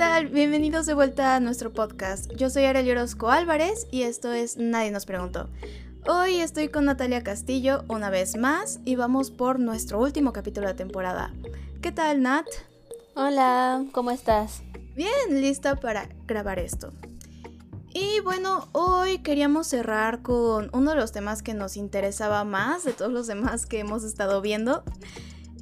[0.00, 0.28] tal?
[0.28, 2.32] Bienvenidos de vuelta a nuestro podcast.
[2.32, 5.50] Yo soy Arely Orozco Álvarez y esto es Nadie nos preguntó.
[6.08, 10.72] Hoy estoy con Natalia Castillo una vez más y vamos por nuestro último capítulo de
[10.72, 11.34] temporada.
[11.82, 12.46] ¿Qué tal, Nat?
[13.14, 14.62] Hola, ¿cómo estás?
[14.96, 16.94] Bien, lista para grabar esto.
[17.92, 22.94] Y bueno, hoy queríamos cerrar con uno de los temas que nos interesaba más de
[22.94, 24.82] todos los demás que hemos estado viendo.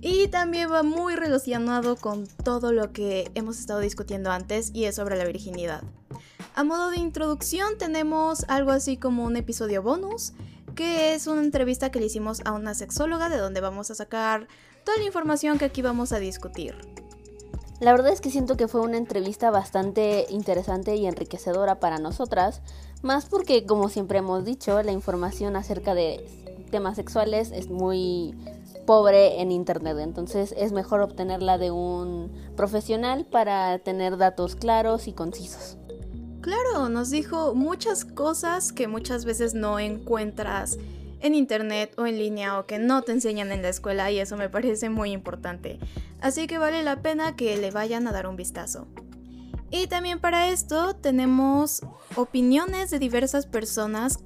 [0.00, 4.96] Y también va muy relacionado con todo lo que hemos estado discutiendo antes y es
[4.96, 5.82] sobre la virginidad.
[6.54, 10.32] A modo de introducción tenemos algo así como un episodio bonus,
[10.74, 14.46] que es una entrevista que le hicimos a una sexóloga de donde vamos a sacar
[14.84, 16.76] toda la información que aquí vamos a discutir.
[17.80, 22.60] La verdad es que siento que fue una entrevista bastante interesante y enriquecedora para nosotras,
[23.02, 26.24] más porque como siempre hemos dicho, la información acerca de
[26.70, 28.34] temas sexuales es muy
[28.88, 35.12] pobre en internet, entonces es mejor obtenerla de un profesional para tener datos claros y
[35.12, 35.76] concisos.
[36.40, 40.78] Claro, nos dijo muchas cosas que muchas veces no encuentras
[41.20, 44.38] en internet o en línea o que no te enseñan en la escuela y eso
[44.38, 45.78] me parece muy importante.
[46.22, 48.86] Así que vale la pena que le vayan a dar un vistazo.
[49.70, 51.82] Y también para esto tenemos
[52.16, 54.18] opiniones de diversas personas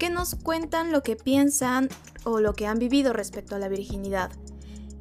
[0.00, 1.90] que nos cuentan lo que piensan
[2.24, 4.32] o lo que han vivido respecto a la virginidad.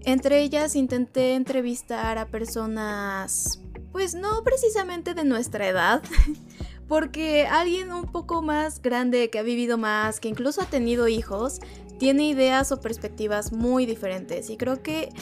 [0.02, 3.62] Entre ellas intenté entrevistar a personas,
[3.94, 6.04] pues no precisamente de nuestra edad,
[6.90, 11.62] porque alguien un poco más grande que ha vivido más, que incluso ha tenido hijos,
[11.98, 15.14] tiene ideas o perspectivas muy diferentes y creo que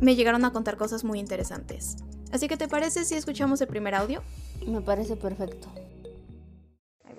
[0.00, 1.96] me llegaron a contar cosas muy interesantes.
[2.32, 4.20] Así que ¿te parece si escuchamos el primer audio?
[4.66, 5.68] Me parece perfecto.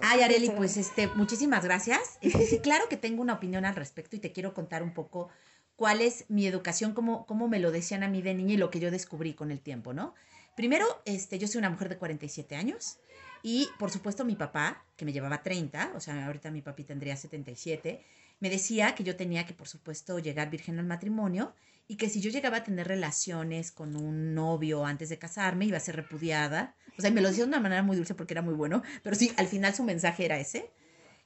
[0.02, 2.18] Ay, Areli, pues este, muchísimas gracias.
[2.22, 5.30] Este, sí, claro que tengo una opinión al respecto y te quiero contar un poco
[5.76, 8.70] cuál es mi educación, cómo, cómo me lo decían a mí de niña y lo
[8.70, 10.14] que yo descubrí con el tiempo, ¿no?
[10.56, 13.00] Primero, este, yo soy una mujer de 47 años.
[13.42, 17.18] Y por supuesto mi papá, que me llevaba 30, o sea, ahorita mi papi tendría
[17.18, 18.02] 77,
[18.40, 21.54] me decía que yo tenía que por supuesto llegar virgen al matrimonio
[21.88, 25.78] y que si yo llegaba a tener relaciones con un novio antes de casarme iba
[25.78, 26.76] a ser repudiada.
[26.98, 29.16] O sea, me lo decía de una manera muy dulce porque era muy bueno, pero
[29.16, 30.72] sí, al final su mensaje era ese,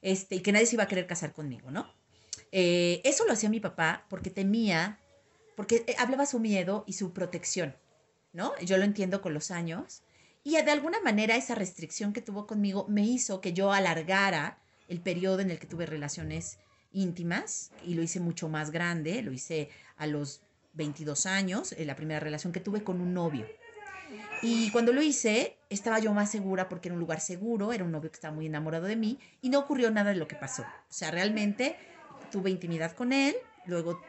[0.01, 1.91] este, y que nadie se iba a querer casar conmigo, ¿no?
[2.51, 4.99] Eh, eso lo hacía mi papá porque temía,
[5.55, 7.75] porque eh, hablaba su miedo y su protección,
[8.33, 8.57] ¿no?
[8.59, 10.03] Yo lo entiendo con los años,
[10.43, 15.01] y de alguna manera esa restricción que tuvo conmigo me hizo que yo alargara el
[15.01, 16.57] periodo en el que tuve relaciones
[16.93, 20.41] íntimas y lo hice mucho más grande, lo hice a los
[20.77, 23.45] 22 años, en la primera relación que tuve con un novio.
[24.41, 27.91] Y cuando lo hice, estaba yo más segura porque era un lugar seguro, era un
[27.91, 30.61] novio que estaba muy enamorado de mí y no ocurrió nada de lo que pasó.
[30.61, 31.75] O sea, realmente
[32.31, 33.99] tuve intimidad con él, luego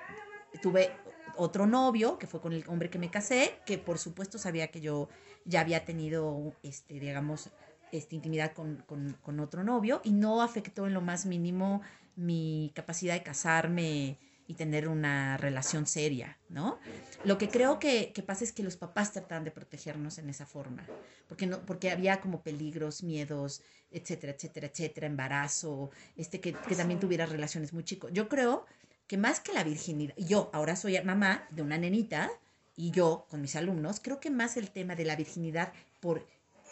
[0.62, 0.90] tuve
[1.36, 4.80] otro novio, que fue con el hombre que me casé, que por supuesto sabía que
[4.80, 5.08] yo
[5.44, 7.50] ya había tenido, este, digamos,
[7.90, 8.84] esta intimidad con,
[9.22, 11.80] con, otro novio y no afectó en lo más mínimo
[12.16, 14.18] mi capacidad de casarme
[14.48, 16.80] y tener una relación seria, ¿no?
[17.24, 20.46] Lo que creo que, que, pasa es que los papás tratan de protegernos en esa
[20.46, 20.84] forma,
[21.28, 26.98] porque, no, porque había como peligros, miedos, etcétera, etcétera, etcétera, embarazo, este, que, que también
[26.98, 28.10] tuviera relaciones muy chicos.
[28.14, 28.64] Yo creo
[29.06, 32.30] que más que la virginidad, yo ahora soy mamá de una nenita,
[32.74, 36.24] y yo con mis alumnos, creo que más el tema de la virginidad por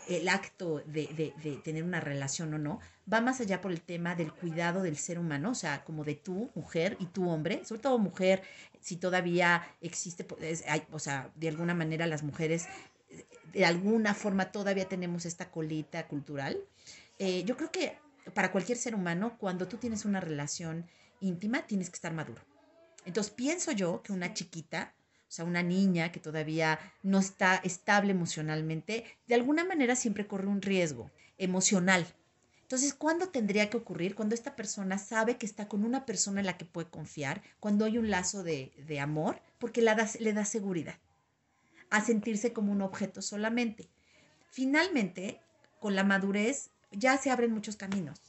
[0.08, 2.80] el acto de, tener una relación o no,
[3.12, 6.14] va más allá por el tema del cuidado del ser humano, o sea, como de
[6.14, 8.42] tú, mujer, y tú, hombre, sobre todo mujer,
[8.80, 12.66] si todavía existe, pues, o sea, de alguna manera las mujeres,
[13.52, 16.58] de alguna forma todavía tenemos esta colita cultural.
[17.18, 17.98] Eh, yo creo que
[18.34, 20.86] para cualquier ser humano, cuando tú tienes una relación
[21.20, 22.42] íntima, tienes que estar maduro.
[23.04, 24.92] Entonces, pienso yo que una chiquita
[25.28, 30.46] o sea, una niña que todavía no está estable emocionalmente, de alguna manera siempre corre
[30.46, 32.06] un riesgo emocional.
[32.62, 34.14] Entonces, ¿cuándo tendría que ocurrir?
[34.14, 37.84] Cuando esta persona sabe que está con una persona en la que puede confiar, cuando
[37.84, 40.98] hay un lazo de, amor, porque le da, le da seguridad
[41.90, 43.88] a sentirse como un objeto solamente.
[44.50, 45.40] Finalmente,
[45.80, 48.20] con la madurez ya se abren muchos caminos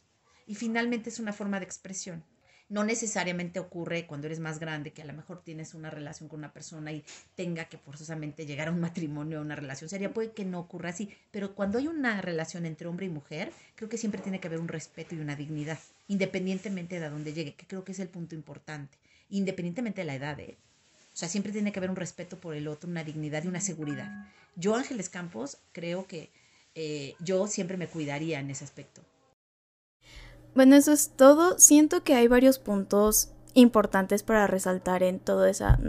[0.45, 2.23] y finalmente es una forma de expresión
[2.69, 6.39] no necesariamente ocurre cuando eres más grande, que a lo mejor tienes una relación con
[6.39, 7.03] una persona y
[7.35, 10.13] tenga que forzosamente llegar a un matrimonio o una relación seria.
[10.13, 13.89] Puede que no ocurra así, pero cuando hay una relación entre hombre y mujer, creo
[13.89, 17.55] que siempre tiene que haber un respeto y una dignidad, independientemente de a dónde llegue,
[17.55, 18.97] que creo que es el punto importante,
[19.29, 20.39] independientemente de la edad.
[20.39, 20.57] ¿eh?
[21.13, 23.61] O sea, siempre tiene que haber un respeto por el otro, una dignidad y una
[23.61, 24.27] seguridad.
[24.55, 26.31] Yo, Ángeles Campos, creo que
[26.75, 29.01] eh, yo siempre me cuidaría en ese aspecto.
[30.57, 31.59] Bueno, eso es todo.
[31.59, 35.80] Siento que hay varios puntos importantes para resaltar en toda esa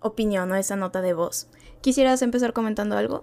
[0.00, 1.46] opinión o esa nota de voz.
[1.82, 3.22] ¿Quisieras empezar comentando algo?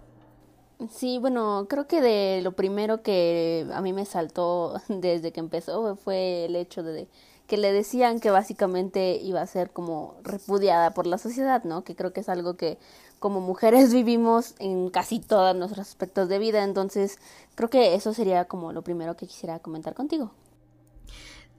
[0.90, 5.98] Sí, bueno, creo que de lo primero que a mí me saltó desde que empezó
[5.98, 7.10] fue el hecho de
[7.46, 11.84] que le decían que básicamente iba a ser como repudiada por la sociedad, ¿no?
[11.84, 12.78] Que creo que es algo que
[13.20, 17.20] como mujeres vivimos en casi todos nuestros aspectos de vida, entonces
[17.56, 20.32] creo que eso sería como lo primero que quisiera comentar contigo.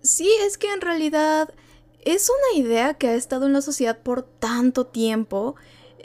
[0.03, 1.53] Sí, es que en realidad
[2.05, 5.57] es una idea que ha estado en la sociedad por tanto tiempo,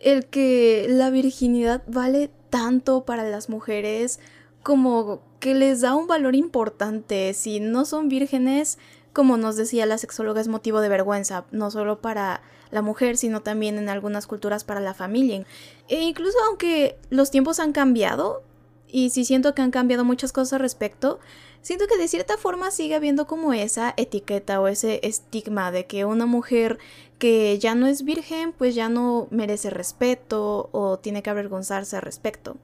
[0.04, 4.20] el que la virginidad vale tanto para las mujeres
[4.64, 7.34] como que les da un valor importante.
[7.34, 8.78] Si no son vírgenes,
[9.14, 13.42] como nos decía la sexóloga, es motivo de vergüenza, no solo para la mujer, sino
[13.42, 15.46] también en algunas culturas para la familia.
[15.88, 18.44] E incluso aunque los tiempos han cambiado,
[18.88, 21.20] y sí siento que han cambiado muchas cosas al respecto,
[21.66, 26.06] siento que de cierta forma sigue habiendo como esa etiqueta o ese estigma de que
[26.06, 26.78] una mujer
[27.18, 32.04] que ya no es virgen pues ya no merece respeto o tiene que avergonzarse al
[32.04, 32.58] respecto.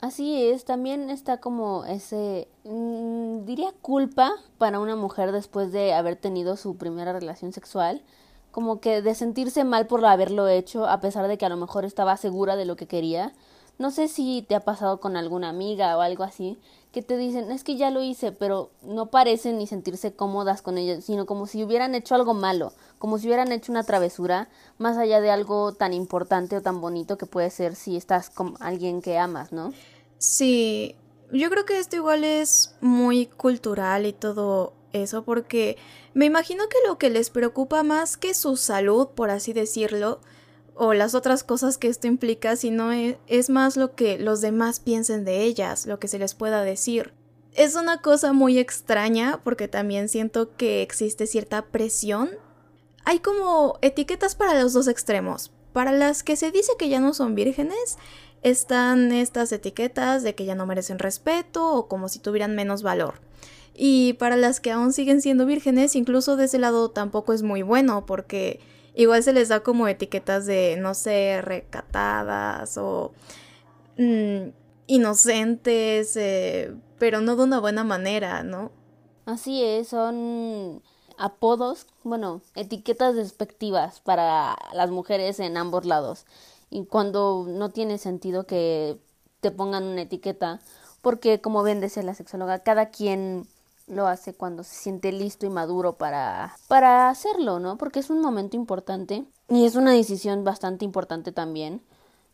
[0.00, 6.16] Así es, también está como ese, mm, diría culpa para una mujer después de haber
[6.16, 8.02] tenido su primera relación sexual,
[8.50, 11.84] como que de sentirse mal por haberlo hecho a pesar de que a lo mejor
[11.84, 13.32] estaba segura de lo que quería.
[13.78, 16.58] No sé si te ha pasado con alguna amiga o algo así,
[16.96, 20.78] que te dicen, es que ya lo hice, pero no parecen ni sentirse cómodas con
[20.78, 24.48] ellos, sino como si hubieran hecho algo malo, como si hubieran hecho una travesura,
[24.78, 28.54] más allá de algo tan importante o tan bonito que puede ser si estás con
[28.60, 29.74] alguien que amas, ¿no?
[30.16, 30.96] Sí,
[31.30, 35.76] yo creo que esto igual es muy cultural y todo eso, porque
[36.14, 40.20] me imagino que lo que les preocupa más que su salud, por así decirlo,
[40.76, 44.78] o las otras cosas que esto implica, sino es, es más lo que los demás
[44.80, 47.12] piensen de ellas, lo que se les pueda decir.
[47.54, 52.30] Es una cosa muy extraña porque también siento que existe cierta presión.
[53.04, 55.52] Hay como etiquetas para los dos extremos.
[55.72, 57.96] Para las que se dice que ya no son vírgenes,
[58.42, 63.20] están estas etiquetas de que ya no merecen respeto o como si tuvieran menos valor.
[63.74, 67.62] Y para las que aún siguen siendo vírgenes, incluso de ese lado tampoco es muy
[67.62, 68.60] bueno porque
[68.96, 73.12] igual se les da como etiquetas de, no sé, recatadas o
[73.98, 74.48] mm,
[74.88, 78.72] inocentes, eh, pero no de una buena manera, ¿no?
[79.26, 80.82] Así es, son
[81.18, 86.24] apodos, bueno, etiquetas despectivas para las mujeres en ambos lados.
[86.70, 88.98] Y cuando no tiene sentido que
[89.40, 90.60] te pongan una etiqueta,
[91.02, 93.46] porque como bien decía la sexóloga, cada quien
[93.86, 97.78] lo hace cuando se siente listo y maduro para, para hacerlo, ¿no?
[97.78, 101.82] Porque es un momento importante y es una decisión bastante importante también.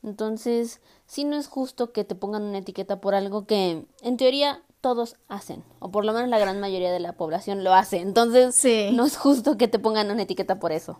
[0.02, 4.62] Entonces, sí no es justo que te pongan una etiqueta por algo que en teoría
[4.80, 7.98] todos hacen, o por lo menos la gran mayoría de la población lo hace.
[7.98, 8.90] Entonces, sí.
[8.92, 10.98] no es justo que te pongan una etiqueta por eso.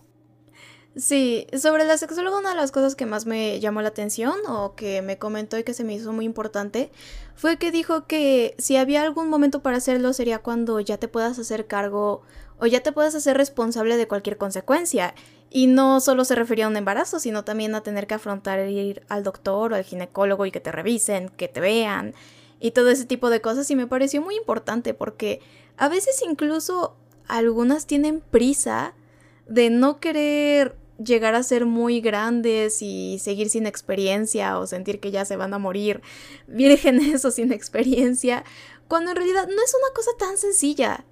[0.95, 4.75] Sí, sobre la sexóloga una de las cosas que más me llamó la atención o
[4.75, 6.91] que me comentó y que se me hizo muy importante
[7.35, 11.39] fue que dijo que si había algún momento para hacerlo sería cuando ya te puedas
[11.39, 12.21] hacer cargo
[12.59, 15.15] o ya te puedas hacer responsable de cualquier consecuencia.
[15.49, 19.03] Y no solo se refería a un embarazo, sino también a tener que afrontar ir
[19.09, 22.15] al doctor o al ginecólogo y que te revisen, que te vean
[22.61, 23.71] y todo ese tipo de cosas.
[23.71, 25.41] Y me pareció muy importante porque
[25.79, 26.97] a veces incluso
[27.29, 28.95] algunas tienen prisa
[29.47, 35.11] de no querer llegar a ser muy grandes y seguir sin experiencia o sentir que
[35.11, 36.03] ya se van a morir
[36.47, 38.45] vírgenes o sin experiencia,
[38.89, 41.05] cuando en realidad no es una cosa tan sencilla.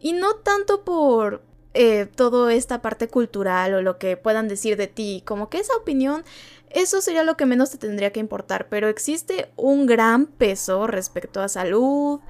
[0.00, 1.42] Y no tanto por
[1.74, 5.76] eh, toda esta parte cultural o lo que puedan decir de ti, como que esa
[5.76, 6.24] opinión,
[6.70, 11.40] eso sería lo que menos te tendría que importar, pero existe un gran peso respecto
[11.40, 12.20] a salud,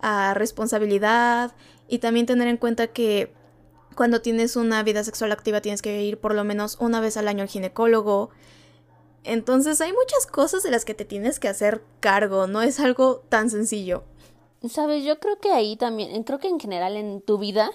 [0.00, 1.54] a responsabilidad
[1.88, 3.32] y también tener en cuenta que
[4.00, 7.28] cuando tienes una vida sexual activa tienes que ir por lo menos una vez al
[7.28, 8.30] año al ginecólogo.
[9.24, 13.16] Entonces hay muchas cosas de las que te tienes que hacer cargo, no es algo
[13.28, 14.04] tan sencillo.
[14.66, 17.72] Sabes, yo creo que ahí también, creo que en general en tu vida,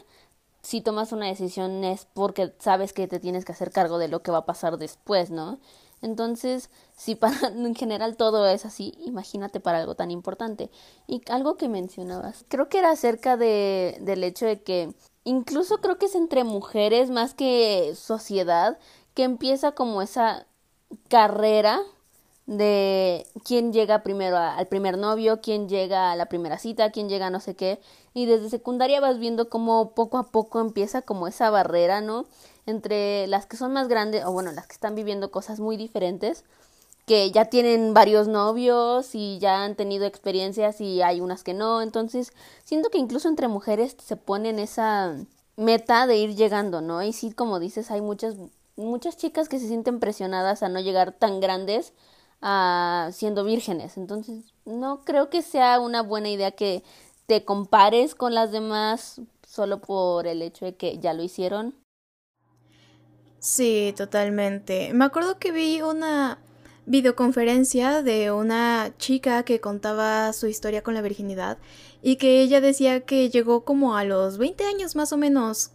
[0.63, 4.23] si tomas una decisión es porque sabes que te tienes que hacer cargo de lo
[4.23, 5.59] que va a pasar después, ¿no?
[6.01, 7.19] Entonces, si
[7.55, 10.71] en general todo es así, imagínate para algo tan importante.
[11.05, 15.97] Y algo que mencionabas, creo que era acerca de, del hecho de que incluso creo
[15.97, 18.77] que es entre mujeres más que sociedad
[19.13, 20.45] que empieza como esa
[21.09, 21.81] carrera
[22.45, 27.27] de quién llega primero al primer novio, quién llega a la primera cita, quién llega
[27.27, 27.81] a no sé qué.
[28.13, 32.25] Y desde secundaria vas viendo cómo poco a poco empieza como esa barrera, ¿no?
[32.67, 36.43] Entre las que son más grandes, o bueno, las que están viviendo cosas muy diferentes,
[37.05, 41.81] que ya tienen varios novios y ya han tenido experiencias y hay unas que no.
[41.81, 42.33] Entonces,
[42.63, 45.15] siento que incluso entre mujeres se ponen esa
[45.55, 47.03] meta de ir llegando, ¿no?
[47.03, 48.35] Y sí, como dices, hay muchas
[48.77, 51.93] muchas chicas que se sienten presionadas a no llegar tan grandes
[52.41, 53.97] a siendo vírgenes.
[53.97, 56.83] Entonces, no creo que sea una buena idea que
[57.25, 61.75] te compares con las demás solo por el hecho de que ya lo hicieron.
[63.39, 64.91] Sí, totalmente.
[64.93, 66.39] Me acuerdo que vi una
[66.85, 71.57] videoconferencia de una chica que contaba su historia con la virginidad
[72.01, 75.71] y que ella decía que llegó como a los 20 años más o menos,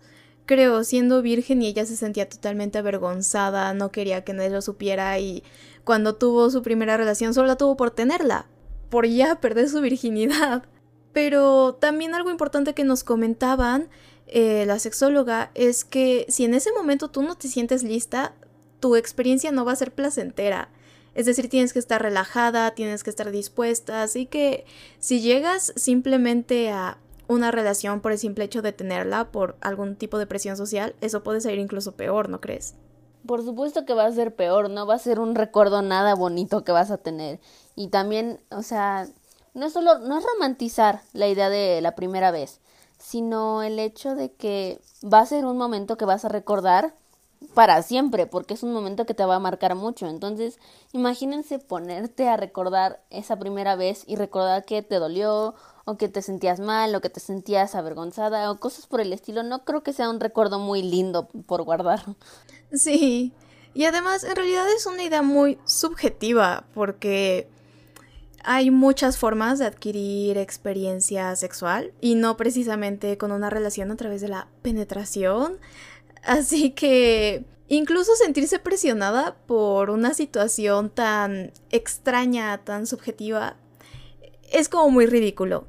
[0.47, 5.19] creo, siendo virgen y ella se sentía totalmente avergonzada, no quería que nadie lo supiera
[5.19, 5.43] y
[5.85, 8.47] cuando tuvo su primera relación solo la tuvo por tenerla,
[8.89, 10.65] por ya perder su virginidad.
[11.13, 13.89] Pero también algo importante que nos comentaban
[14.29, 18.33] eh, la sexóloga es que si en ese momento tú no te sientes lista,
[18.79, 20.69] tu experiencia no va a ser placentera.
[21.15, 24.65] Es decir, tienes que estar relajada, tienes que estar dispuesta, así que
[24.99, 26.99] si llegas simplemente a
[27.29, 31.23] una relación por el simple hecho de tenerla por algún tipo de presión social, eso
[31.23, 32.75] puede ser incluso peor, ¿no crees?
[33.27, 36.65] Por supuesto que va a ser peor, no va a ser un recuerdo nada bonito
[36.65, 37.39] que vas a tener.
[37.77, 39.07] Y también, o sea,
[39.55, 42.61] no es solo, no es romantizar la idea de la primera vez,
[42.99, 46.95] sino el hecho de que va a ser un momento que vas a recordar
[47.55, 50.07] para siempre, porque es un momento que te va a marcar mucho.
[50.07, 50.59] Entonces,
[50.93, 55.55] imagínense ponerte a recordar esa primera vez y recordar que te dolió,
[55.85, 59.43] o que te sentías mal, o que te sentías avergonzada, o cosas por el estilo.
[59.43, 62.05] No creo que sea un recuerdo muy lindo por guardar.
[62.73, 63.33] Sí,
[63.75, 67.49] y además en realidad es una idea muy subjetiva, porque
[68.43, 74.21] hay muchas formas de adquirir experiencia sexual y no precisamente con una relación a través
[74.21, 75.59] de la penetración.
[76.23, 83.57] Así que incluso sentirse presionada por una situación tan extraña, tan subjetiva,
[84.51, 85.67] es como muy ridículo.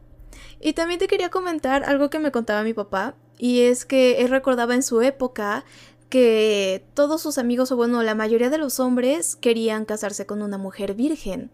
[0.60, 4.30] Y también te quería comentar algo que me contaba mi papá, y es que él
[4.30, 5.66] recordaba en su época
[6.10, 10.58] que todos sus amigos, o bueno, la mayoría de los hombres querían casarse con una
[10.58, 11.50] mujer virgen.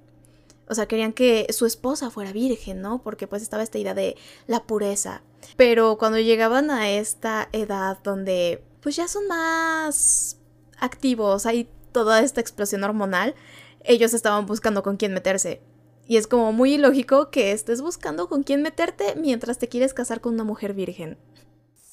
[0.67, 3.01] O sea, querían que su esposa fuera virgen, ¿no?
[3.01, 5.21] Porque pues estaba esta idea de la pureza.
[5.55, 10.38] Pero cuando llegaban a esta edad donde pues ya son más
[10.79, 13.36] activos, hay toda esta explosión hormonal,
[13.84, 15.62] ellos estaban buscando con quién meterse.
[16.07, 20.22] Y es como muy ilógico que estés buscando con quién meterte mientras te quieres casar
[20.22, 21.17] con una mujer virgen.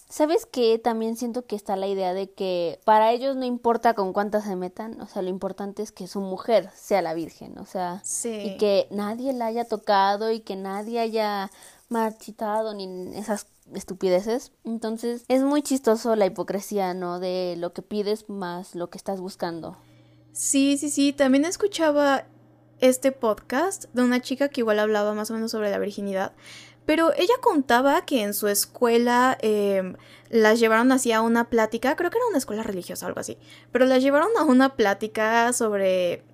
[0.09, 0.79] ¿Sabes qué?
[0.79, 4.55] También siento que está la idea de que para ellos no importa con cuántas se
[4.55, 8.57] metan, o sea, lo importante es que su mujer sea la virgen, o sea, y
[8.57, 11.51] que nadie la haya tocado y que nadie haya
[11.89, 14.53] marchitado ni esas estupideces.
[14.65, 17.21] Entonces, es muy chistoso la hipocresía, ¿no?
[17.21, 19.77] De lo que pides más lo que estás buscando.
[20.33, 22.25] Sí, sí, sí, también escuchaba
[22.81, 26.33] este podcast de una chica que igual hablaba más o menos sobre la virginidad,
[26.87, 29.95] pero ella contaba que en su escuela eh,
[30.29, 33.39] las llevaron hacia una plática, creo que era una escuela religiosa o algo así,
[33.73, 36.25] pero las llevaron a una plática sobre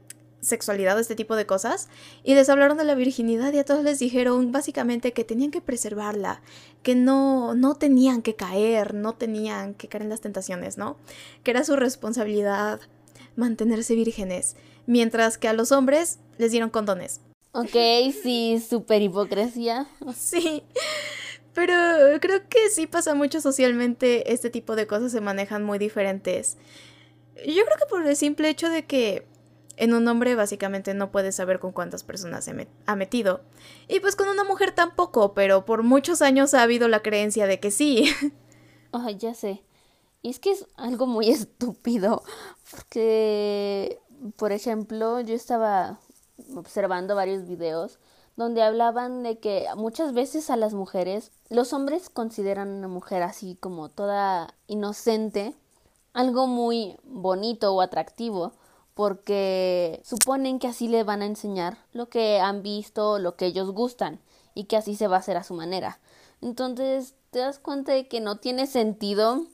[0.40, 1.88] sexualidad o este tipo de cosas
[2.24, 5.60] y les hablaron de la virginidad y a todos les dijeron básicamente que tenían que
[5.60, 6.40] preservarla,
[6.82, 10.96] que no no tenían que caer, no tenían que caer en las tentaciones, ¿no?
[11.42, 12.80] Que era su responsabilidad
[13.36, 14.56] mantenerse vírgenes,
[14.86, 17.20] mientras que a los hombres les dieron condones.
[17.52, 17.74] Ok,
[18.22, 19.86] sí, súper hipocresía.
[20.16, 20.62] Sí.
[21.52, 21.74] Pero
[22.20, 26.56] creo que sí pasa mucho socialmente, este tipo de cosas se manejan muy diferentes.
[27.36, 29.26] Yo creo que por el simple hecho de que
[29.80, 33.40] en un hombre básicamente no puedes saber con cuántas personas se ha metido.
[33.88, 37.60] Y pues con una mujer tampoco, pero por muchos años ha habido la creencia de
[37.60, 38.04] que sí.
[38.92, 39.62] Ay, ya sé.
[40.20, 42.22] Y es que es algo muy estúpido.
[42.70, 43.98] Porque,
[44.36, 45.98] por ejemplo, yo estaba
[46.54, 47.98] observando varios videos
[48.36, 53.56] donde hablaban de que muchas veces a las mujeres, los hombres consideran una mujer así
[53.58, 55.54] como toda inocente,
[56.12, 58.52] algo muy bonito o atractivo,
[59.00, 63.70] porque suponen que así le van a enseñar lo que han visto, lo que ellos
[63.70, 64.20] gustan,
[64.54, 66.00] y que así se va a hacer a su manera.
[66.42, 69.46] Entonces, te das cuenta de que no tiene sentido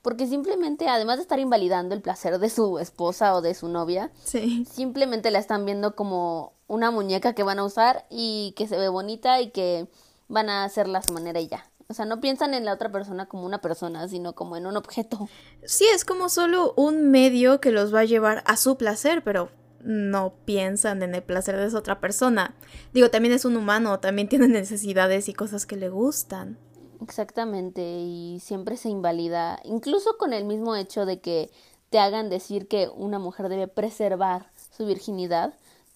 [0.00, 4.10] porque simplemente, además de estar invalidando el placer de su esposa o de su novia,
[4.24, 8.88] simplemente la están viendo como una muñeca que van a usar y que se ve
[8.88, 9.86] bonita y que
[10.28, 11.70] van a hacerla a su manera y ya.
[11.88, 14.76] O sea, no piensan en la otra persona como una persona, sino como en un
[14.76, 15.28] objeto.
[15.64, 19.50] Sí, es como solo un medio que los va a llevar a su placer, pero
[19.84, 22.54] no piensan en el placer de esa otra persona.
[22.92, 26.58] Digo, también es un humano, también tiene necesidades y cosas que le gustan.
[27.02, 31.50] Exactamente, y siempre se invalida, incluso con el mismo hecho de que
[31.90, 35.54] te hagan decir que una mujer debe preservar su virginidad,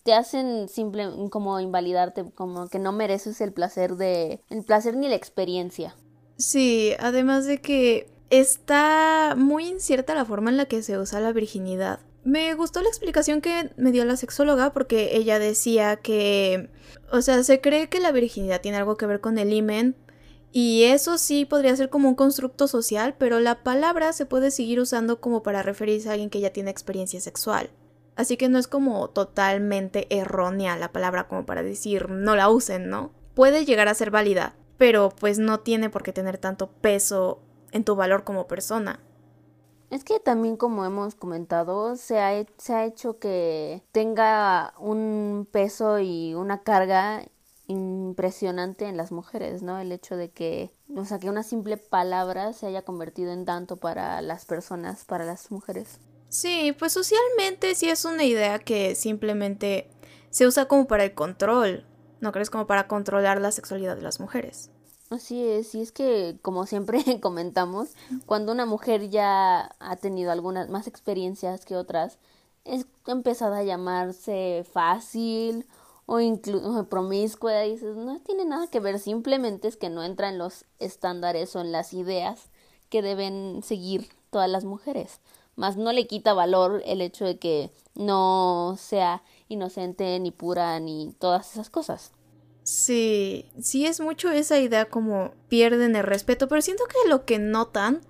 [0.09, 5.07] te hacen simple como invalidarte, como que no mereces el placer de el placer ni
[5.07, 5.95] la experiencia.
[6.39, 11.33] Sí, además de que está muy incierta la forma en la que se usa la
[11.33, 12.01] virginidad.
[12.25, 16.71] Me gustó la explicación que me dio la sexóloga porque ella decía que,
[17.13, 19.95] o sea, se cree que la virginidad tiene algo que ver con el imen
[20.53, 24.81] y eso sí podría ser como un constructo social, pero la palabra se puede seguir
[24.81, 27.69] usando como para referirse a alguien que ya tiene experiencia sexual.
[28.19, 32.91] Así que no es como totalmente errónea la palabra como para decir no la usen,
[32.91, 33.13] ¿no?
[33.35, 37.39] Puede llegar a ser válida, pero pues no tiene por qué tener tanto peso
[37.71, 38.99] en tu valor como persona.
[39.91, 46.01] Es que también como hemos comentado, se ha, se ha hecho que tenga un peso
[46.01, 47.25] y una carga
[47.69, 49.79] impresionante en las mujeres, ¿no?
[49.79, 53.77] El hecho de que, o sea, que una simple palabra se haya convertido en tanto
[53.77, 56.01] para las personas, para las mujeres.
[56.29, 59.89] Sí, pues socialmente sí es una idea que simplemente
[60.31, 61.87] se usa como para el control,
[62.21, 62.51] ¿no crees?
[62.51, 64.71] Como para controlar la sexualidad de las mujeres.
[65.11, 67.95] Así es, y es que, como siempre comentamos,
[68.27, 72.19] cuando una mujer ya ha tenido algunas más experiencias que otras,
[72.65, 75.65] es empezada a llamarse fácil
[76.05, 80.29] o incluso promiscua, y dices, no tiene nada que ver, simplemente es que no entra
[80.29, 82.51] en los estándares o en las ideas
[82.91, 85.21] que deben seguir todas las mujeres
[85.59, 91.15] más no le quita valor el hecho de que no sea inocente ni pura ni
[91.19, 92.13] todas esas cosas.
[92.63, 97.39] Sí, sí es mucho esa idea como pierden el respeto, pero siento que lo que
[97.39, 98.03] notan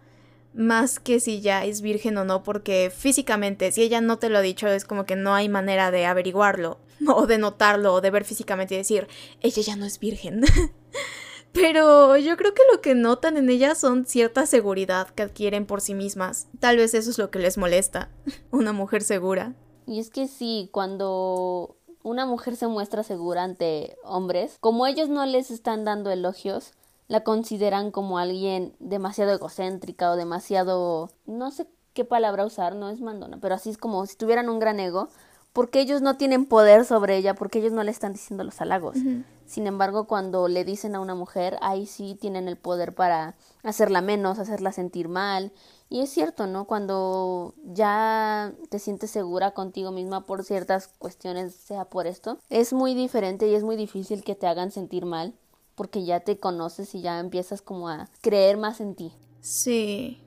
[0.53, 4.39] más que si ya es virgen o no, porque físicamente, si ella no te lo
[4.39, 6.79] ha dicho, es como que no hay manera de averiguarlo,
[7.09, 9.09] o de notarlo, o de ver físicamente y decir,
[9.41, 10.43] ella ya no es virgen.
[11.53, 15.81] Pero yo creo que lo que notan en ellas son cierta seguridad que adquieren por
[15.81, 16.47] sí mismas.
[16.61, 18.11] Tal vez eso es lo que les molesta.
[18.51, 19.55] Una mujer segura.
[19.87, 25.25] Y es que sí, cuando una mujer se muestra segura ante hombres, como ellos no
[25.27, 26.73] les están dando elogios,
[27.07, 31.11] la consideran como alguien demasiado egocéntrica o demasiado...
[31.27, 34.59] no sé qué palabra usar, no es mandona, pero así es como si tuvieran un
[34.59, 35.09] gran ego,
[35.53, 38.99] porque ellos no tienen poder sobre ella, porque ellos no le están diciendo los halagos.
[39.49, 44.03] Sin embargo, cuando le dicen a una mujer, ahí sí tienen el poder para hacerla
[44.03, 45.53] menos, hacerla sentir mal.
[45.89, 46.67] Y es cierto, ¿no?
[46.67, 52.95] Cuando ya te sientes segura contigo misma por ciertas cuestiones, sea por esto, es muy
[52.95, 55.33] diferente y es muy difícil que te hagan sentir mal
[55.75, 59.13] porque ya te conoces y ya empiezas como a creer más en ti.
[59.41, 60.21] Sí.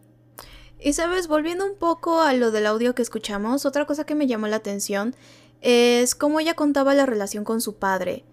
[0.80, 4.26] Y sabes, volviendo un poco a lo del audio que escuchamos, otra cosa que me
[4.26, 5.16] llamó la atención
[5.62, 8.26] es cómo ella contaba la relación con su padre.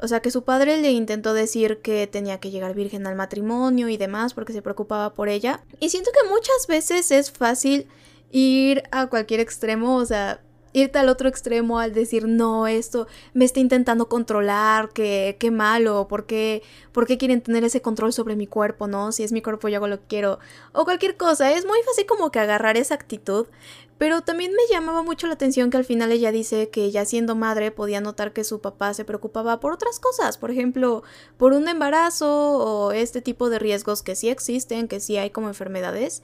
[0.00, 3.88] O sea, que su padre le intentó decir que tenía que llegar virgen al matrimonio
[3.88, 5.62] y demás porque se preocupaba por ella.
[5.80, 7.88] Y siento que muchas veces es fácil
[8.30, 10.40] ir a cualquier extremo, o sea,
[10.74, 16.08] irte al otro extremo al decir, no, esto me está intentando controlar, que qué malo,
[16.08, 19.12] ¿por qué, ¿por qué quieren tener ese control sobre mi cuerpo, no?
[19.12, 20.40] Si es mi cuerpo yo hago lo que quiero,
[20.72, 23.46] o cualquier cosa, es muy fácil como que agarrar esa actitud,
[23.98, 27.36] pero también me llamaba mucho la atención que al final ella dice que ya siendo
[27.36, 31.02] madre podía notar que su papá se preocupaba por otras cosas, por ejemplo,
[31.36, 35.48] por un embarazo o este tipo de riesgos que sí existen, que sí hay como
[35.48, 36.22] enfermedades.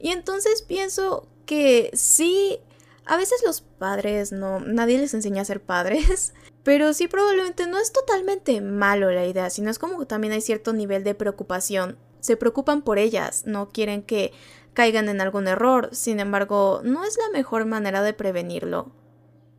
[0.00, 2.60] Y entonces pienso que sí
[3.04, 7.78] a veces los padres no, nadie les enseña a ser padres, pero sí probablemente no
[7.78, 11.98] es totalmente malo la idea, sino es como que también hay cierto nivel de preocupación.
[12.20, 14.32] Se preocupan por ellas, no quieren que
[14.74, 18.92] caigan en algún error, sin embargo, no es la mejor manera de prevenirlo.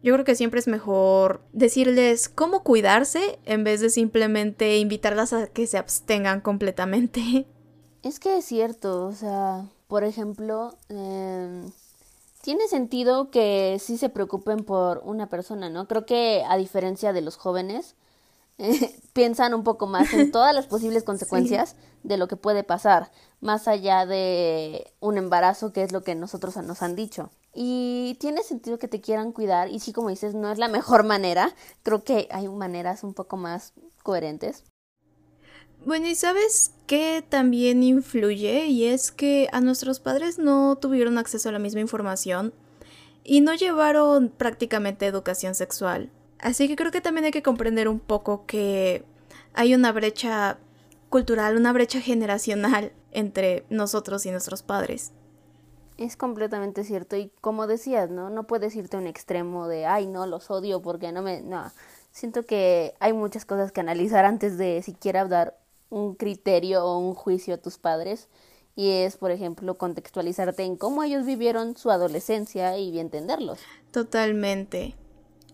[0.03, 5.47] Yo creo que siempre es mejor decirles cómo cuidarse en vez de simplemente invitarlas a
[5.47, 7.47] que se abstengan completamente.
[8.03, 11.63] Es que es cierto, o sea, por ejemplo, eh,
[12.41, 15.87] tiene sentido que sí se preocupen por una persona, ¿no?
[15.87, 17.95] Creo que a diferencia de los jóvenes,
[19.13, 23.67] piensan un poco más en todas las posibles consecuencias de lo que puede pasar, más
[23.67, 27.31] allá de un embarazo, que es lo que nosotros nos han dicho.
[27.53, 31.03] Y tiene sentido que te quieran cuidar, y sí, como dices, no es la mejor
[31.03, 34.63] manera, creo que hay maneras un poco más coherentes.
[35.85, 41.49] Bueno, y sabes qué también influye y es que a nuestros padres no tuvieron acceso
[41.49, 42.53] a la misma información
[43.25, 46.09] y no llevaron prácticamente educación sexual.
[46.43, 49.05] Así que creo que también hay que comprender un poco que
[49.53, 50.57] hay una brecha
[51.09, 55.13] cultural, una brecha generacional entre nosotros y nuestros padres.
[55.97, 58.29] Es completamente cierto y como decías, ¿no?
[58.29, 61.41] No puedes irte a un extremo de, ay, no, los odio porque no me...
[61.41, 61.71] No,
[62.11, 65.57] siento que hay muchas cosas que analizar antes de siquiera dar
[65.89, 68.27] un criterio o un juicio a tus padres
[68.75, 73.59] y es, por ejemplo, contextualizarte en cómo ellos vivieron su adolescencia y entenderlos.
[73.91, 74.95] Totalmente.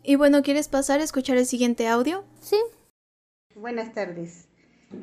[0.03, 2.23] Y bueno, ¿quieres pasar a escuchar el siguiente audio?
[2.41, 2.57] Sí.
[3.55, 4.47] Buenas tardes.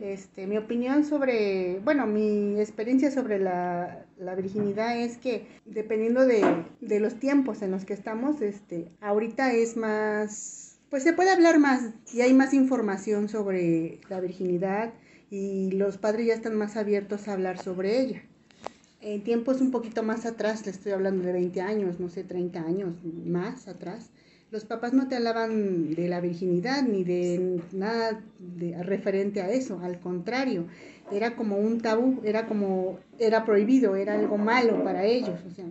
[0.00, 4.04] Este, mi opinión sobre, bueno, mi experiencia sobre la,
[4.36, 9.76] virginidad es que dependiendo de, de, los tiempos en los que estamos, este, ahorita es
[9.76, 14.92] más, pues se puede hablar más y hay más información sobre la virginidad
[15.30, 18.22] y los padres ya están más abiertos a hablar sobre ella.
[19.00, 22.60] En tiempos un poquito más atrás, le estoy hablando de 20 años, no sé, 30
[22.60, 24.10] años más atrás,
[24.50, 28.22] los papás no te hablaban de la virginidad ni de nada
[28.82, 30.66] referente a eso, al contrario,
[31.12, 35.66] era como un tabú, era como, era prohibido, era algo malo para ellos, o sea,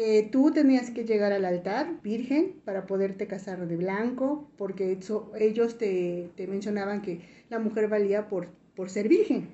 [0.00, 4.96] eh, tú tenías que llegar al altar virgen para poderte casar de blanco, porque
[5.40, 9.48] ellos te, te, mencionaban que la mujer valía por, por ser virgen.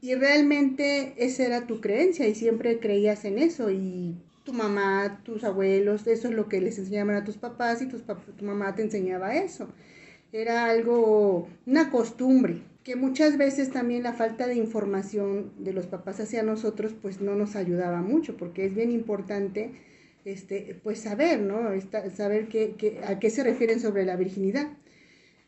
[0.00, 4.16] Y realmente esa era tu creencia y siempre creías en eso y
[4.50, 8.02] tu mamá, tus abuelos, eso es lo que les enseñaban a tus papás y tus
[8.04, 9.68] tu mamá te enseñaba eso.
[10.32, 16.18] Era algo, una costumbre, que muchas veces también la falta de información de los papás
[16.18, 19.70] hacia nosotros pues no nos ayudaba mucho, porque es bien importante
[20.24, 21.70] este, pues saber, ¿no?
[22.16, 24.68] saber qué, a qué se refieren sobre la virginidad.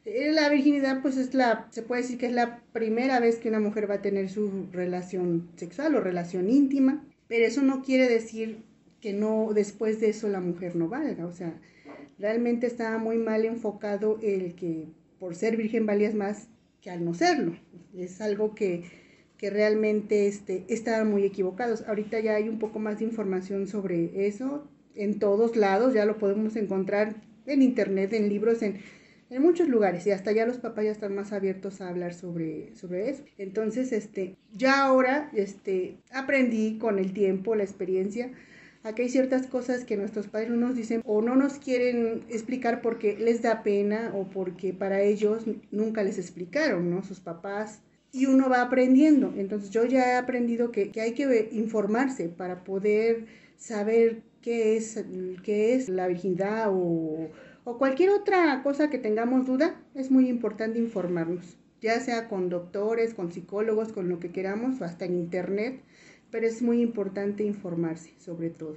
[0.05, 3.49] Eh, la virginidad, pues es la, se puede decir que es la primera vez que
[3.49, 8.09] una mujer va a tener su relación sexual o relación íntima, pero eso no quiere
[8.09, 8.63] decir
[9.03, 11.27] que no después de eso la mujer no valga.
[11.27, 11.61] O sea,
[12.19, 14.89] realmente estaba muy mal enfocado el que
[15.19, 16.49] por ser virgen valías más
[16.81, 17.57] que al no serlo.
[17.95, 18.85] Es algo que,
[19.37, 21.87] que realmente este, estaban muy equivocados.
[21.87, 26.19] Ahorita ya hay un poco más de información sobre eso en todos lados, ya lo
[26.19, 28.81] podemos encontrar en internet, en libros, en,
[29.31, 32.77] en muchos lugares y hasta ya los papás ya están más abiertos a hablar sobre,
[32.77, 33.25] sobre eso.
[33.39, 38.31] Entonces, este, ya ahora este, aprendí con el tiempo, la experiencia,
[38.85, 42.83] Aquí hay ciertas cosas que nuestros padres no nos dicen o no nos quieren explicar
[42.83, 47.05] porque les da pena o porque para ellos nunca les explicaron, ¿no?
[47.05, 47.81] Sus papás.
[48.11, 49.33] Y uno va aprendiendo.
[49.37, 55.05] Entonces yo ya he aprendido que, hay que informarse para poder saber qué es,
[55.45, 57.31] qué es la virginidad o,
[57.63, 59.81] o cualquier otra cosa que tengamos duda.
[59.95, 64.85] Es muy importante informarnos, ya sea con doctores, con psicólogos, con lo que queramos o
[64.85, 65.81] hasta en internet
[66.33, 68.77] pero es muy importante informarse sobre todo.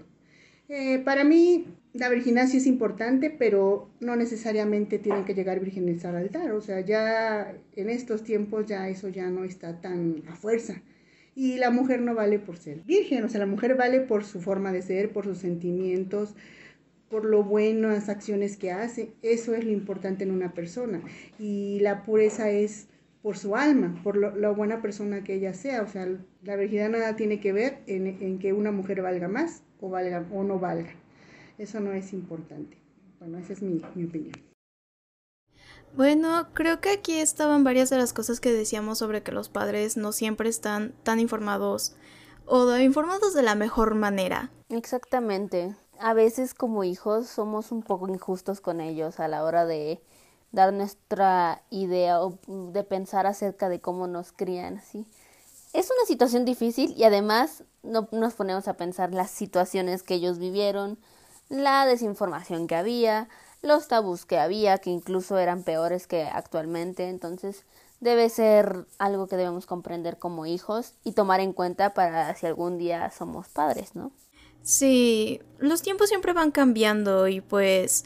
[0.67, 6.03] Eh, para mí la virginidad sí es importante, pero no necesariamente tienen que llegar vírgenes
[6.05, 6.51] al altar.
[6.51, 10.81] O sea, ya en estos tiempos ya eso ya no está tan a fuerza.
[11.35, 14.41] Y la mujer no vale por ser virgen, o sea, la mujer vale por su
[14.41, 16.35] forma de ser, por sus sentimientos,
[17.09, 19.13] por lo buenas acciones que hace.
[19.21, 21.01] Eso es lo importante en una persona.
[21.39, 22.87] Y la pureza es
[23.25, 25.81] por su alma, por lo, la buena persona que ella sea.
[25.81, 26.07] O sea,
[26.43, 30.43] la virginidad nada tiene que ver en, que una mujer valga más o, valga, o
[30.43, 30.91] no valga.
[31.57, 32.77] Eso no es importante.
[33.17, 34.35] Bueno, esa es mi, mi opinión.
[35.95, 39.97] Bueno, creo que aquí estaban varias de las cosas que decíamos sobre que los padres
[39.97, 41.95] no siempre están tan informados
[42.45, 44.51] o informados de la mejor manera.
[44.69, 45.75] Exactamente.
[45.99, 49.99] A veces como hijos somos un poco injustos con ellos a la hora de
[50.51, 55.05] dar nuestra idea o de pensar acerca de cómo nos crían, así.
[55.73, 60.39] Es una situación difícil y además no nos ponemos a pensar las situaciones que ellos
[60.39, 60.97] vivieron,
[61.49, 63.27] la desinformación que había,
[63.61, 67.65] los tabús que había, que incluso eran peores que actualmente, entonces
[67.99, 72.77] debe ser algo que debemos comprender como hijos y tomar en cuenta para si algún
[72.77, 74.11] día somos padres, ¿no?
[74.61, 78.05] Sí, los tiempos siempre van cambiando y pues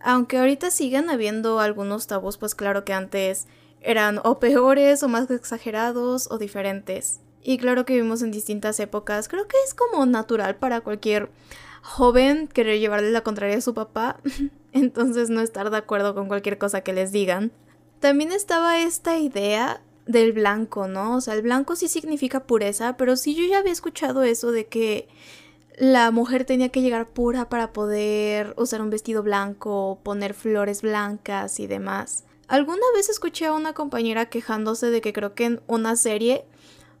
[0.00, 3.46] aunque ahorita sigan habiendo algunos tabús, pues claro que antes
[3.80, 7.20] eran o peores o más exagerados o diferentes.
[7.42, 9.28] Y claro que vivimos en distintas épocas.
[9.28, 11.30] Creo que es como natural para cualquier
[11.82, 14.20] joven querer llevarle la contraria a su papá.
[14.72, 17.52] Entonces no estar de acuerdo con cualquier cosa que les digan.
[18.00, 21.16] También estaba esta idea del blanco, ¿no?
[21.16, 24.66] O sea, el blanco sí significa pureza, pero sí yo ya había escuchado eso de
[24.66, 25.08] que
[25.80, 31.58] la mujer tenía que llegar pura para poder usar un vestido blanco, poner flores blancas
[31.58, 32.24] y demás.
[32.48, 36.44] Alguna vez escuché a una compañera quejándose de que creo que en una serie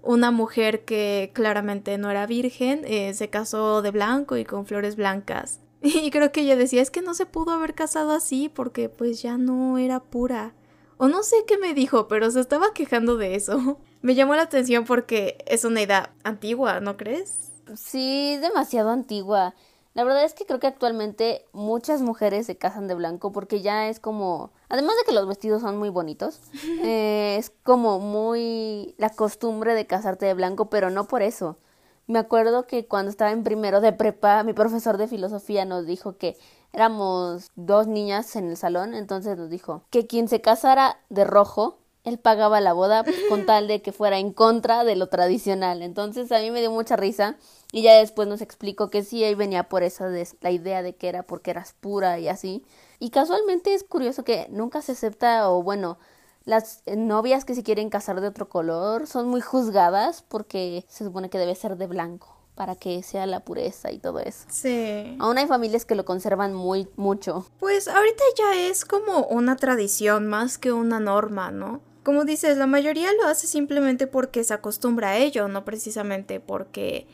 [0.00, 4.96] una mujer que claramente no era virgen eh, se casó de blanco y con flores
[4.96, 5.60] blancas.
[5.82, 9.20] Y creo que ella decía es que no se pudo haber casado así porque pues
[9.20, 10.54] ya no era pura.
[10.96, 13.78] O no sé qué me dijo, pero se estaba quejando de eso.
[14.00, 17.49] Me llamó la atención porque es una edad antigua, ¿no crees?
[17.76, 19.54] Sí, demasiado antigua.
[19.94, 23.88] La verdad es que creo que actualmente muchas mujeres se casan de blanco porque ya
[23.88, 26.40] es como, además de que los vestidos son muy bonitos,
[26.84, 31.58] eh, es como muy la costumbre de casarte de blanco, pero no por eso.
[32.06, 36.16] Me acuerdo que cuando estaba en primero de prepa, mi profesor de filosofía nos dijo
[36.16, 36.36] que
[36.72, 41.78] éramos dos niñas en el salón, entonces nos dijo que quien se casara de rojo
[42.04, 45.82] él pagaba la boda con tal de que fuera en contra de lo tradicional.
[45.82, 47.36] Entonces a mí me dio mucha risa
[47.72, 50.94] y ya después nos explicó que sí, él venía por esa de, la idea de
[50.94, 52.64] que era porque eras pura y así.
[52.98, 55.98] Y casualmente es curioso que nunca se acepta o bueno,
[56.44, 61.28] las novias que se quieren casar de otro color son muy juzgadas porque se supone
[61.30, 64.44] que debe ser de blanco para que sea la pureza y todo eso.
[64.50, 65.16] Sí.
[65.18, 67.46] Aún hay familias que lo conservan muy mucho.
[67.58, 71.80] Pues ahorita ya es como una tradición más que una norma, ¿no?
[72.02, 77.06] Como dices, la mayoría lo hace simplemente porque se acostumbra a ello, no precisamente porque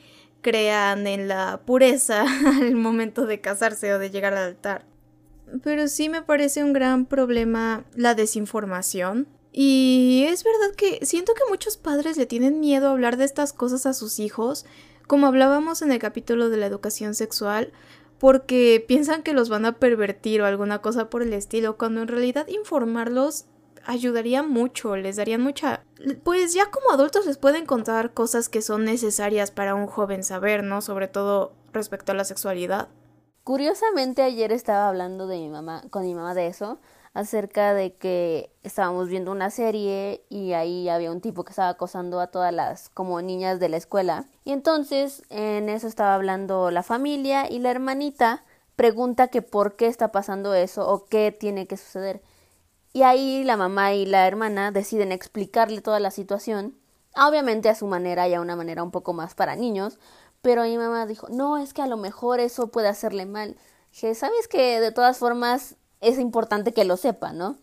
[0.43, 2.23] crean en la pureza
[2.61, 4.85] al momento de casarse o de llegar al altar.
[5.63, 9.27] Pero sí me parece un gran problema la desinformación.
[9.53, 13.53] Y es verdad que siento que muchos padres le tienen miedo a hablar de estas
[13.53, 14.67] cosas a sus hijos,
[15.07, 17.73] como hablábamos en el capítulo de la educación sexual,
[18.19, 22.09] porque piensan que los van a pervertir o alguna cosa por el estilo, cuando en
[22.09, 23.47] realidad informarlos
[23.87, 25.85] ayudaría mucho, les darían mucha...
[26.25, 30.63] Pues ya como adultos les pueden contar cosas que son necesarias para un joven saber,
[30.63, 30.83] ¿no?
[30.83, 32.89] Sobre todo respecto a la sexualidad.
[33.45, 36.79] Curiosamente ayer estaba hablando de mi mamá, con mi mamá de eso,
[37.15, 42.21] acerca de que estábamos viendo una serie y ahí había un tipo que estaba acosando
[42.21, 44.27] a todas las como niñas de la escuela.
[44.45, 48.45] Y entonces en eso estaba hablando la familia y la hermanita
[48.75, 52.21] pregunta que por qué está pasando eso o qué tiene que suceder.
[52.97, 56.79] Y ahí la mamá y la hermana deciden explicarle toda la situación,
[57.15, 59.99] obviamente a su manera y a una manera un poco más para niños,
[60.41, 63.59] pero mi mamá dijo, no, es que a lo mejor eso puede hacerle mal.
[63.93, 67.59] Dije, ¿sabes que de todas formas es importante que lo sepa, ¿no?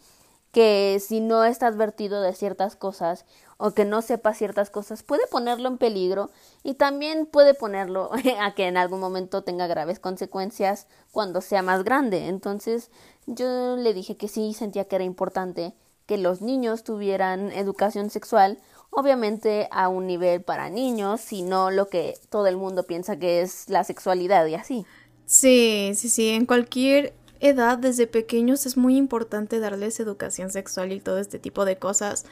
[0.52, 3.26] Que si no está advertido de ciertas cosas
[3.58, 6.30] o que no sepa ciertas cosas, puede ponerlo en peligro
[6.62, 11.84] y también puede ponerlo a que en algún momento tenga graves consecuencias cuando sea más
[11.84, 12.28] grande.
[12.28, 12.92] Entonces,
[13.28, 15.74] yo le dije que sí sentía que era importante
[16.06, 18.60] que los niños tuvieran educación sexual,
[18.90, 23.70] obviamente a un nivel para niños, sino lo que todo el mundo piensa que es
[23.70, 24.86] la sexualidad y así.
[25.26, 31.00] Sí, sí, sí, en cualquier edad, desde pequeños, es muy importante darles educación sexual y
[31.00, 32.26] todo este tipo de cosas,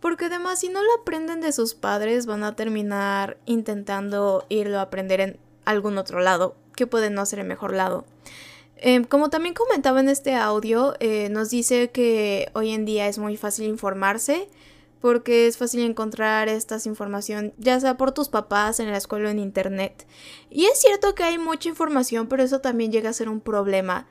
[0.00, 4.82] porque además si no lo aprenden de sus padres, van a terminar intentando irlo a
[4.82, 8.04] aprender en algún otro lado, que puede no ser el mejor lado.
[8.80, 13.18] Em, como también comentaba en este audio, eh, nos dice que hoy en día es
[13.18, 14.48] muy fácil informarse
[15.00, 19.32] porque es fácil encontrar esta información ya sea por tus papás en la escuela o
[19.32, 20.06] en internet.
[20.50, 24.06] Y es cierto que hay mucha información, pero eso también llega a ser un problema.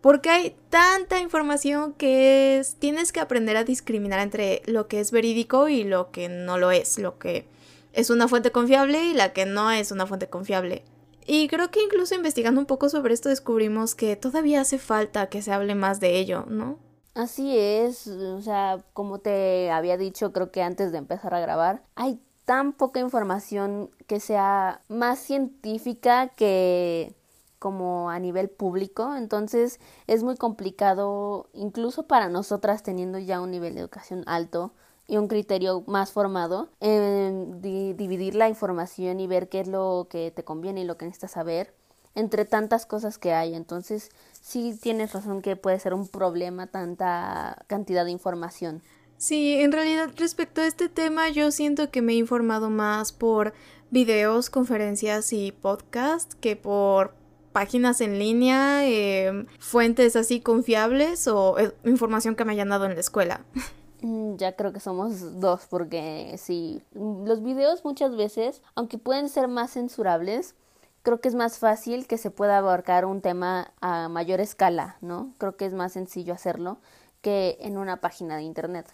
[0.00, 5.10] Porque hay tanta información que es, tienes que aprender a discriminar entre lo que es
[5.10, 7.46] verídico y lo que no lo es, lo que
[7.92, 10.84] es una fuente confiable y la que no es una fuente confiable.
[11.32, 15.42] Y creo que incluso investigando un poco sobre esto descubrimos que todavía hace falta que
[15.42, 16.80] se hable más de ello, ¿no?
[17.14, 21.84] Así es, o sea, como te había dicho creo que antes de empezar a grabar,
[21.94, 27.14] hay tan poca información que sea más científica que
[27.60, 33.76] como a nivel público, entonces es muy complicado incluso para nosotras teniendo ya un nivel
[33.76, 34.72] de educación alto
[35.10, 40.30] y un criterio más formado en dividir la información y ver qué es lo que
[40.30, 41.74] te conviene y lo que necesitas saber
[42.14, 43.56] entre tantas cosas que hay.
[43.56, 48.82] Entonces, sí tienes razón que puede ser un problema tanta cantidad de información.
[49.16, 53.52] Sí, en realidad respecto a este tema yo siento que me he informado más por
[53.90, 57.14] videos, conferencias y podcast que por
[57.50, 62.94] páginas en línea, em, fuentes así confiables o eh, información que me hayan dado en
[62.94, 63.44] la escuela.
[64.02, 69.48] Mm, ya creo que somos dos, porque sí, los videos muchas veces, aunque pueden ser
[69.48, 70.54] más censurables,
[71.02, 75.34] creo que es más fácil que se pueda abarcar un tema a mayor escala, ¿no?
[75.38, 76.78] Creo que es más sencillo hacerlo
[77.20, 78.86] que en una página de internet.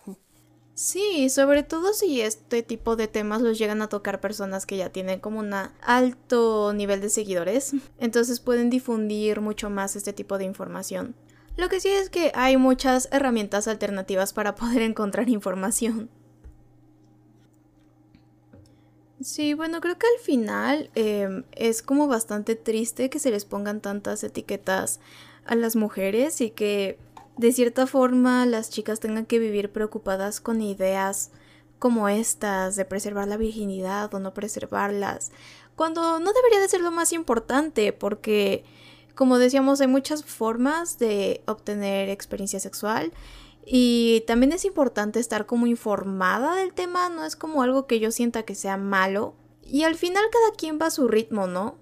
[0.75, 4.90] Sí, sobre todo si este tipo de temas los llegan a tocar personas que ya
[4.90, 10.45] tienen como un alto nivel de seguidores, entonces pueden difundir mucho más este tipo de
[10.45, 11.14] información.
[11.57, 16.11] Lo que sí es que hay muchas herramientas alternativas para poder encontrar información.
[19.21, 23.81] Sí, bueno, creo que al final em, es como bastante triste que se les pongan
[23.81, 25.01] tantas etiquetas
[25.47, 26.99] a las mujeres y que
[27.38, 31.31] de cierta forma las chicas tengan que vivir preocupadas con ideas
[31.79, 35.33] como estas de preservar la virginidad o no preservarlas,
[35.77, 38.64] cuando no debería de ser lo más importante porque
[39.16, 43.12] como decíamos, hay muchas formas de obtener experiencia sexual
[43.64, 48.12] y también es importante estar como informada del tema, no es como algo que yo
[48.12, 49.35] sienta que sea malo.
[49.64, 51.74] Y al final cada quien va a su ritmo, ¿no?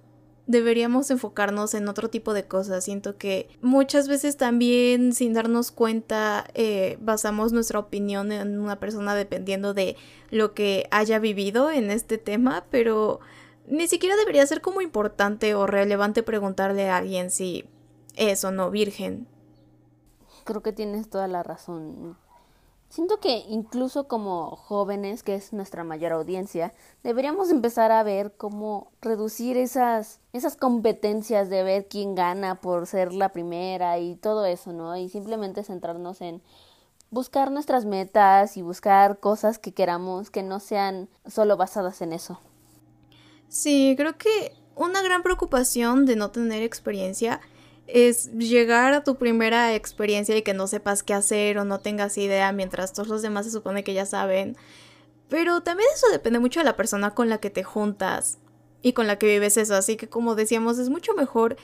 [0.47, 2.83] deberíamos enfocarnos en otro tipo de cosas.
[2.83, 9.15] Siento que muchas veces también sin darnos cuenta eh, basamos nuestra opinión en una persona
[9.15, 9.95] dependiendo de
[10.29, 13.19] lo que haya vivido en este tema, pero
[13.67, 17.65] ni siquiera debería ser como importante o relevante preguntarle a alguien si
[18.15, 19.27] es o no virgen.
[20.43, 22.17] Creo que tienes toda la razón.
[22.89, 26.71] Siento que incluso como jóvenes, que es nuestra mayor audiencia,
[27.03, 33.11] deberíamos empezar a ver cómo reducir esas, esas competencias de ver quién gana por ser
[33.11, 34.95] la primera y todo eso, ¿no?
[34.95, 36.41] Y simplemente centrarnos en
[37.09, 42.39] buscar nuestras metas y buscar cosas que queramos que no sean solo basadas en eso.
[43.55, 47.39] Sí, creo que una gran preocupación de no tener experiencia
[47.87, 52.17] es llegar a tu primera experiencia y que no sepas qué hacer o no tengas
[52.17, 54.57] idea mientras todos los demás se supone que ya saben.
[55.29, 58.39] Pero también eso depende mucho de la persona con la que te juntas
[58.81, 59.75] y con la que vives eso.
[59.75, 61.55] Así que como decíamos, es mucho mejor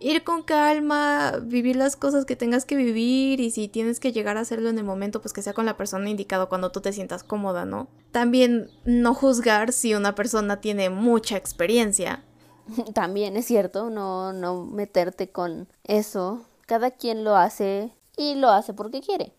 [0.00, 4.36] ir con calma, vivir las cosas que tengas que vivir y si tienes que llegar
[4.36, 6.92] a hacerlo en el momento, pues que sea con la persona indicada cuando tú te
[6.92, 7.86] sientas cómoda, ¿no?
[8.10, 12.24] También no juzgar si una persona tiene mucha experiencia
[12.94, 16.44] También es cierto, no, no meterte con eso.
[16.66, 19.32] Cada quien lo hace y lo hace porque quiere.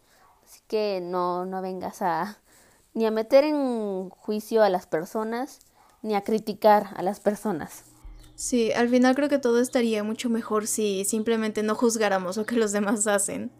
[0.45, 2.37] Así que no, no vengas a
[2.93, 5.59] ni a meter en juicio a las personas,
[6.01, 7.83] ni a criticar a las personas.
[8.41, 12.55] Sí, al final creo que todo estaría mucho mejor si simplemente no juzgáramos lo que
[12.55, 13.51] los demás hacen.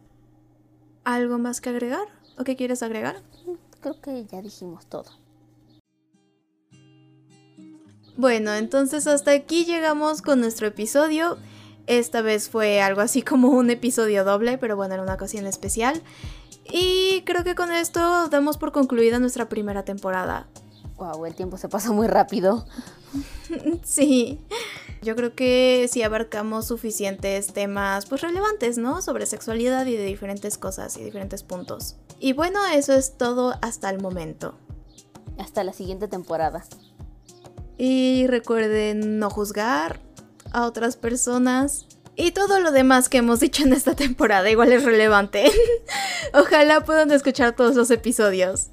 [1.04, 2.08] ¿Algo más que agregar?
[2.40, 3.22] ¿O qué quieres agregar?
[3.80, 5.06] Creo que ya dijimos todo.
[8.18, 11.38] Bueno, entonces hasta aquí llegamos con nuestro episodio.
[11.86, 16.02] Esta vez fue algo así como un episodio doble, pero bueno, era una ocasión especial.
[16.66, 20.48] Y creo que con esto damos por concluida nuestra primera temporada.
[21.02, 22.64] Wow, el tiempo se pasa muy rápido.
[23.84, 24.40] sí.
[25.02, 29.02] Yo creo que sí abarcamos suficientes temas pues relevantes, ¿no?
[29.02, 31.96] Sobre sexualidad y de diferentes cosas y diferentes puntos.
[32.20, 34.54] Y bueno, eso es todo hasta el momento.
[35.40, 36.64] Hasta la siguiente temporada.
[37.80, 40.00] Y recuerden no juzgar
[40.52, 41.88] a otras personas.
[42.16, 45.50] Y todo lo demás que hemos dicho en esta temporada igual es relevante.
[46.36, 48.68] Ojalá puedan escuchar todos los episodios.